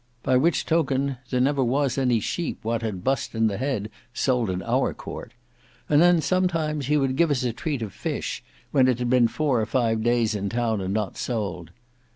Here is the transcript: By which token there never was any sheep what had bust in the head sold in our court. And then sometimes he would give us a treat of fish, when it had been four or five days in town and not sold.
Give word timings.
By 0.23 0.35
which 0.35 0.65
token 0.65 1.17
there 1.29 1.39
never 1.39 1.63
was 1.63 1.95
any 1.95 2.19
sheep 2.19 2.57
what 2.63 2.81
had 2.81 3.03
bust 3.03 3.35
in 3.35 3.45
the 3.45 3.59
head 3.59 3.91
sold 4.15 4.49
in 4.49 4.63
our 4.63 4.95
court. 4.95 5.31
And 5.87 6.01
then 6.01 6.21
sometimes 6.21 6.87
he 6.87 6.97
would 6.97 7.15
give 7.15 7.29
us 7.29 7.43
a 7.43 7.53
treat 7.53 7.83
of 7.83 7.93
fish, 7.93 8.43
when 8.71 8.87
it 8.87 8.97
had 8.97 9.11
been 9.11 9.27
four 9.27 9.61
or 9.61 9.65
five 9.67 10.01
days 10.01 10.33
in 10.33 10.49
town 10.49 10.81
and 10.81 10.91
not 10.91 11.17
sold. 11.17 11.69